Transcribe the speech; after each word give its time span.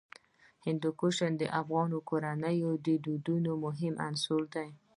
هندوکش 0.65 1.17
د 1.41 1.43
افغان 1.61 1.89
کورنیو 2.09 2.71
د 2.85 2.87
دودونو 3.05 3.51
مهم 3.65 3.93
عنصر 4.07 4.41
دی. 4.53 4.69